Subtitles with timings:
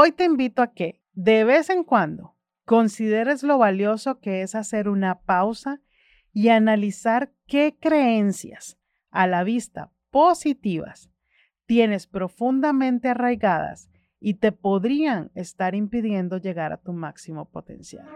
[0.00, 4.88] Hoy te invito a que, de vez en cuando, consideres lo valioso que es hacer
[4.88, 5.80] una pausa
[6.32, 8.78] y analizar qué creencias,
[9.10, 11.10] a la vista positivas,
[11.66, 13.90] tienes profundamente arraigadas
[14.20, 18.06] y te podrían estar impidiendo llegar a tu máximo potencial.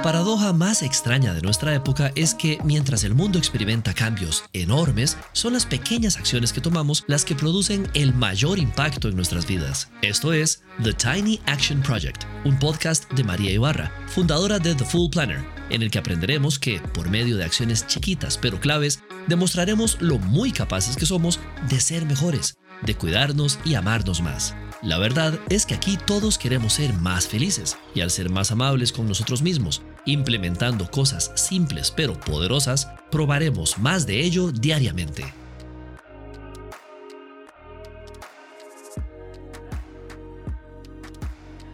[0.00, 5.18] La paradoja más extraña de nuestra época es que mientras el mundo experimenta cambios enormes,
[5.34, 9.90] son las pequeñas acciones que tomamos las que producen el mayor impacto en nuestras vidas.
[10.00, 15.10] Esto es The Tiny Action Project, un podcast de María Ibarra, fundadora de The Full
[15.10, 20.18] Planner, en el que aprenderemos que, por medio de acciones chiquitas pero claves, demostraremos lo
[20.18, 24.54] muy capaces que somos de ser mejores, de cuidarnos y amarnos más.
[24.82, 28.92] La verdad es que aquí todos queremos ser más felices y al ser más amables
[28.92, 35.24] con nosotros mismos, implementando cosas simples pero poderosas, probaremos más de ello diariamente.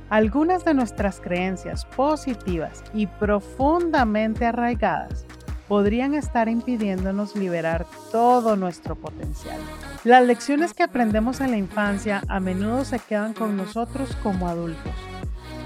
[0.08, 5.24] Algunas de nuestras creencias positivas y profundamente arraigadas
[5.68, 9.60] podrían estar impidiéndonos liberar todo nuestro potencial.
[10.06, 14.94] Las lecciones que aprendemos en la infancia a menudo se quedan con nosotros como adultos.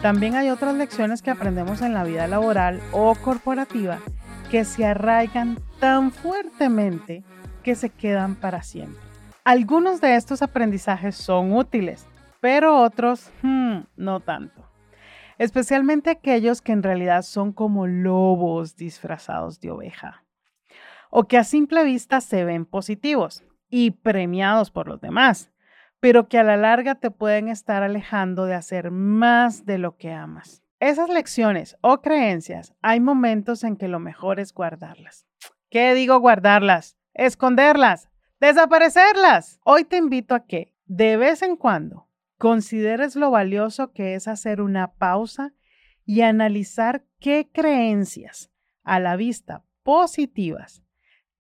[0.01, 3.99] También hay otras lecciones que aprendemos en la vida laboral o corporativa
[4.51, 7.23] que se arraigan tan fuertemente
[7.63, 8.99] que se quedan para siempre.
[9.45, 12.07] Algunos de estos aprendizajes son útiles,
[12.41, 14.71] pero otros hmm, no tanto
[15.37, 20.23] especialmente aquellos que en realidad son como lobos disfrazados de oveja,
[21.11, 25.51] o que a simple vista se ven positivos y premiados por los demás,
[26.01, 30.13] pero que a la larga te pueden estar alejando de hacer más de lo que
[30.13, 30.63] amas.
[30.81, 35.27] Esas lecciones o creencias, hay momentos en que lo mejor es guardarlas.
[35.69, 36.97] ¿Qué digo guardarlas?
[37.13, 38.09] Esconderlas,
[38.41, 39.61] desaparecerlas.
[39.65, 44.63] Hoy te invito a que, de vez en cuando, consideres lo valioso que es hacer
[44.63, 45.53] una pausa
[46.07, 48.51] y analizar qué creencias,
[48.83, 50.83] a la vista positivas,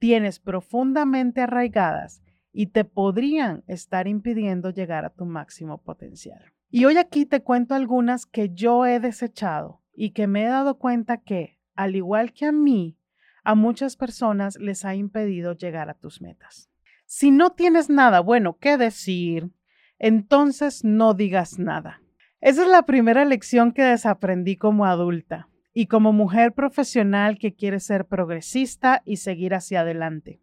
[0.01, 2.23] tienes profundamente arraigadas
[2.53, 6.53] y te podrían estar impidiendo llegar a tu máximo potencial.
[6.71, 10.79] Y hoy aquí te cuento algunas que yo he desechado y que me he dado
[10.79, 12.97] cuenta que, al igual que a mí,
[13.45, 16.71] a muchas personas les ha impedido llegar a tus metas.
[17.05, 19.51] Si no tienes nada bueno que decir,
[19.99, 22.01] entonces no digas nada.
[22.41, 27.81] Esa es la primera lección que desaprendí como adulta y como mujer profesional que quiere
[27.81, 30.41] ser progresista y seguir hacia adelante.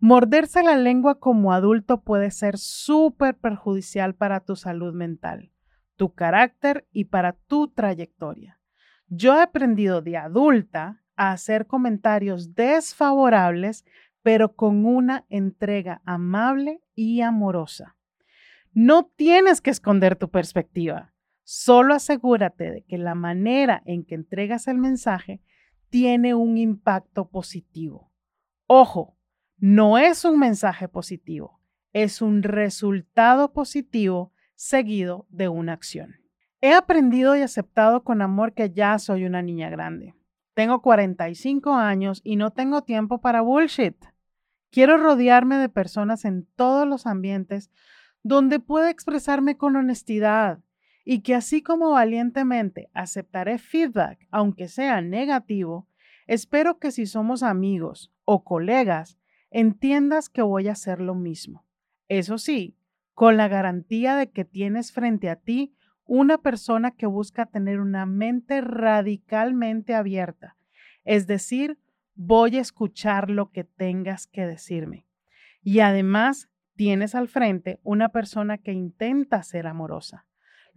[0.00, 5.50] Morderse la lengua como adulto puede ser súper perjudicial para tu salud mental,
[5.96, 8.60] tu carácter y para tu trayectoria.
[9.08, 13.84] Yo he aprendido de adulta a hacer comentarios desfavorables,
[14.22, 17.96] pero con una entrega amable y amorosa.
[18.72, 21.12] No tienes que esconder tu perspectiva.
[21.50, 25.40] Solo asegúrate de que la manera en que entregas el mensaje
[25.88, 28.12] tiene un impacto positivo.
[28.66, 29.16] Ojo,
[29.56, 31.58] no es un mensaje positivo,
[31.94, 36.16] es un resultado positivo seguido de una acción.
[36.60, 40.14] He aprendido y aceptado con amor que ya soy una niña grande.
[40.52, 43.96] Tengo 45 años y no tengo tiempo para bullshit.
[44.70, 47.70] Quiero rodearme de personas en todos los ambientes
[48.22, 50.60] donde pueda expresarme con honestidad
[51.10, 55.88] y que así como valientemente aceptaré feedback, aunque sea negativo,
[56.26, 59.18] espero que si somos amigos o colegas,
[59.50, 61.64] entiendas que voy a hacer lo mismo.
[62.08, 62.76] Eso sí,
[63.14, 65.74] con la garantía de que tienes frente a ti
[66.04, 70.58] una persona que busca tener una mente radicalmente abierta,
[71.04, 71.78] es decir,
[72.16, 75.06] voy a escuchar lo que tengas que decirme.
[75.62, 80.27] Y además tienes al frente una persona que intenta ser amorosa,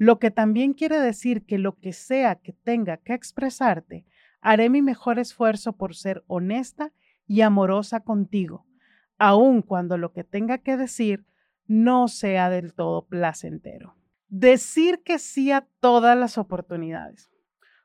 [0.02, 4.04] lo que también quiere decir que lo que sea que tenga que expresarte,
[4.42, 6.92] haré mi mejor esfuerzo por ser honesta
[7.28, 8.66] y amorosa contigo,
[9.20, 11.24] aun cuando lo que tenga que decir
[11.68, 13.96] no sea del todo placentero.
[14.28, 17.30] Decir que sí a todas las oportunidades.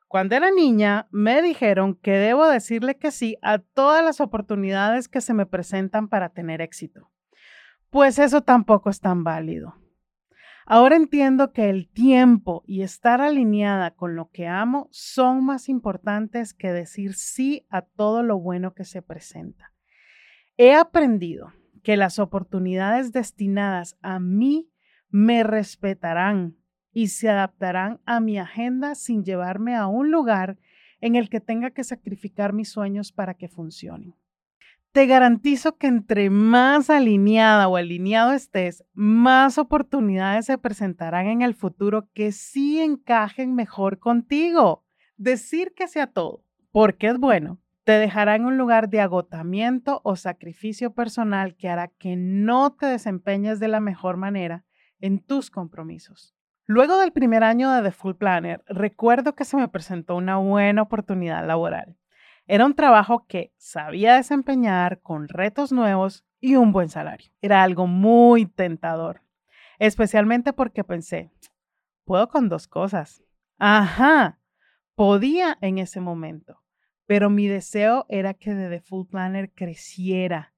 [0.08, 5.20] Cuando era niña, me dijeron que debo decirle que sí a todas las oportunidades que
[5.20, 7.10] se me presentan para tener éxito
[7.90, 9.74] pues eso tampoco es tan válido.
[10.68, 16.54] Ahora entiendo que el tiempo y estar alineada con lo que amo son más importantes
[16.54, 19.72] que decir sí a todo lo bueno que se presenta.
[20.56, 21.52] He aprendido
[21.84, 24.68] que las oportunidades destinadas a mí
[25.08, 26.56] me respetarán
[26.92, 30.58] y se adaptarán a mi agenda sin llevarme a un lugar
[31.00, 34.16] en el que tenga que sacrificar mis sueños para que funcionen.
[34.96, 41.52] Te garantizo que entre más alineada o alineado estés, más oportunidades se presentarán en el
[41.52, 44.86] futuro que sí encajen mejor contigo.
[45.18, 50.16] Decir que sea todo, porque es bueno, te dejará en un lugar de agotamiento o
[50.16, 54.64] sacrificio personal que hará que no te desempeñes de la mejor manera
[55.00, 56.34] en tus compromisos.
[56.64, 60.80] Luego del primer año de The Full Planner, recuerdo que se me presentó una buena
[60.80, 61.98] oportunidad laboral.
[62.46, 67.30] Era un trabajo que sabía desempeñar con retos nuevos y un buen salario.
[67.40, 69.22] Era algo muy tentador,
[69.78, 71.30] especialmente porque pensé,
[72.04, 73.22] puedo con dos cosas.
[73.58, 74.38] Ajá,
[74.94, 76.62] podía en ese momento
[77.06, 80.54] pero mi deseo era que The Full Planner creciera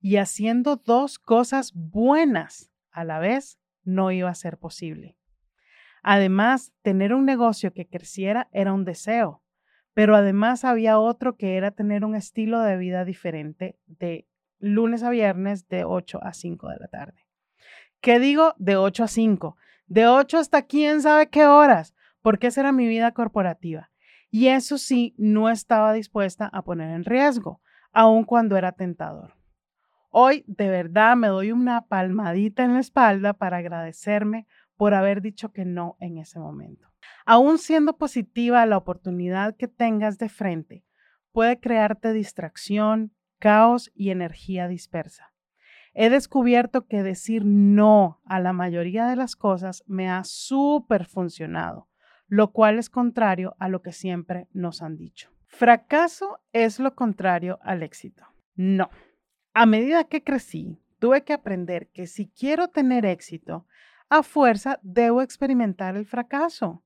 [0.00, 5.16] y haciendo dos cosas buenas a la vez no iba a ser posible.
[6.02, 9.41] Además, tener un negocio que creciera era un deseo,
[9.94, 14.26] pero además había otro que era tener un estilo de vida diferente de
[14.58, 17.26] lunes a viernes de 8 a 5 de la tarde.
[18.00, 18.54] ¿Qué digo?
[18.58, 19.56] De 8 a 5.
[19.86, 23.90] De 8 hasta quién sabe qué horas, porque esa era mi vida corporativa.
[24.30, 27.60] Y eso sí, no estaba dispuesta a poner en riesgo,
[27.92, 29.34] aun cuando era tentador.
[30.10, 34.46] Hoy de verdad me doy una palmadita en la espalda para agradecerme
[34.76, 36.91] por haber dicho que no en ese momento.
[37.24, 40.84] Aún siendo positiva la oportunidad que tengas de frente,
[41.32, 45.32] puede crearte distracción, caos y energía dispersa.
[45.94, 51.88] He descubierto que decir no a la mayoría de las cosas me ha súper funcionado
[52.32, 55.30] lo cual es contrario a lo que siempre nos han dicho.
[55.48, 58.24] Fracaso es lo contrario al éxito.
[58.54, 58.88] No.
[59.52, 63.66] A medida que crecí, tuve que aprender que si quiero tener éxito,
[64.08, 66.82] a fuerza debo experimentar el fracaso.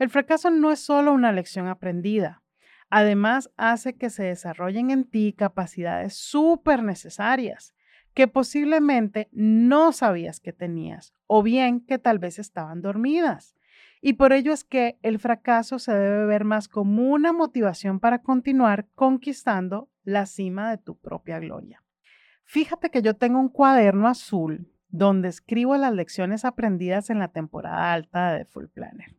[0.00, 2.42] El fracaso no es solo una lección aprendida,
[2.88, 7.74] además hace que se desarrollen en ti capacidades súper necesarias
[8.14, 13.54] que posiblemente no sabías que tenías o bien que tal vez estaban dormidas.
[14.00, 18.22] Y por ello es que el fracaso se debe ver más como una motivación para
[18.22, 21.84] continuar conquistando la cima de tu propia gloria.
[22.44, 27.92] Fíjate que yo tengo un cuaderno azul donde escribo las lecciones aprendidas en la temporada
[27.92, 29.14] alta de Full Planner,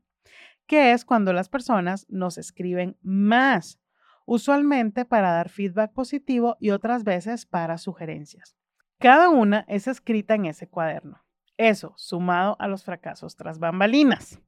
[0.72, 3.78] que es cuando las personas nos escriben más,
[4.26, 8.56] usualmente para dar feedback positivo y otras veces para sugerencias.
[8.98, 11.26] Cada una es escrita en ese cuaderno.
[11.58, 14.40] Eso sumado a los fracasos tras bambalinas.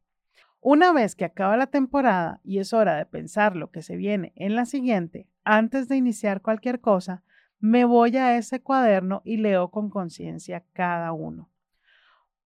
[0.61, 4.31] Una vez que acaba la temporada y es hora de pensar lo que se viene
[4.37, 7.25] en la siguiente, antes de iniciar cualquier cosa,
[7.59, 11.49] me voy a ese cuaderno y leo con conciencia cada uno.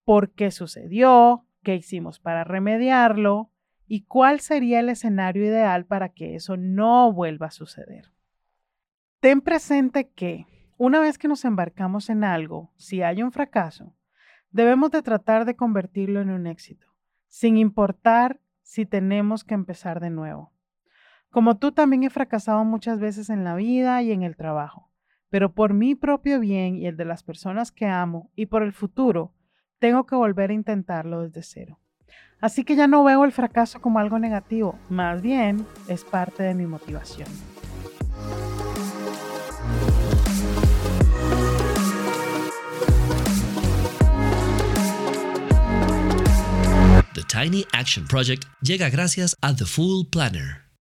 [0.03, 1.45] ¿Por qué sucedió?
[1.61, 3.51] ¿Qué hicimos para remediarlo?
[3.87, 8.11] ¿Y cuál sería el escenario ideal para que eso no vuelva a suceder?
[9.19, 10.45] Ten presente que
[10.77, 13.95] una vez que nos embarcamos en algo, si hay un fracaso,
[14.51, 16.87] debemos de tratar de convertirlo en un éxito
[17.27, 20.53] sin importar si tenemos que empezar de nuevo.
[21.29, 24.91] Como tú también he fracasado muchas veces en la vida y en el trabajo,
[25.29, 28.73] pero por mi propio bien y el de las personas que amo y por el
[28.73, 29.33] futuro,
[29.79, 31.79] tengo que volver a intentarlo desde cero.
[32.39, 36.53] Así que ya no veo el fracaso como algo negativo, más bien es parte de
[36.53, 37.27] mi motivación.
[47.27, 50.66] Tiny Action Project llega gracias a The Full Planner.